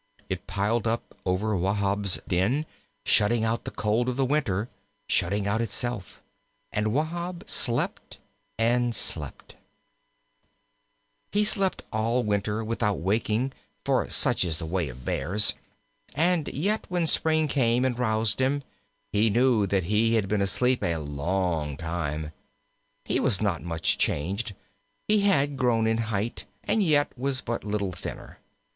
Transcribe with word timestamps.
It 0.29 0.47
piled 0.47 0.87
up 0.87 1.13
over 1.27 1.55
Wahb's 1.55 2.19
den, 2.27 2.65
shutting 3.05 3.43
out 3.43 3.65
the 3.65 3.69
cold 3.69 4.09
of 4.09 4.15
the 4.15 4.25
winter, 4.25 4.67
shutting 5.07 5.45
out 5.45 5.61
itself: 5.61 6.23
and 6.71 6.87
Wahb 6.91 7.43
slept 7.47 8.17
and 8.57 8.95
slept. 8.95 9.51
V 11.31 11.41
He 11.41 11.43
slept 11.45 11.83
all 11.93 12.23
winter 12.23 12.63
without 12.63 12.97
waking, 12.97 13.53
for 13.85 14.09
such 14.09 14.43
is 14.43 14.57
the 14.57 14.65
way 14.65 14.89
of 14.89 15.05
Bears, 15.05 15.53
and 16.15 16.47
yet 16.47 16.85
when 16.89 17.05
spring 17.05 17.47
came 17.47 17.85
and 17.85 17.99
aroused 17.99 18.41
him, 18.41 18.63
he 19.11 19.29
knew 19.29 19.67
that 19.67 19.83
he 19.83 20.15
had 20.15 20.27
been 20.27 20.41
asleep 20.41 20.81
a 20.81 20.95
long 20.97 21.77
time. 21.77 22.31
He 23.05 23.19
was 23.19 23.39
not 23.39 23.61
much 23.61 23.99
changed 23.99 24.55
he 25.07 25.19
had 25.19 25.57
grown 25.57 25.85
in 25.85 25.99
height, 26.09 26.45
and 26.63 26.81
yet 26.81 27.15
was 27.15 27.41
but 27.41 27.63
little 27.63 27.91
thinner. 27.91 28.39